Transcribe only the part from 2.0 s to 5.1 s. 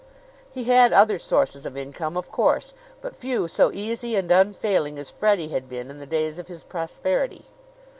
of course; but few so easy and unfailing